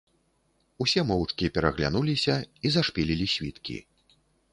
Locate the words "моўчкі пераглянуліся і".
1.09-2.73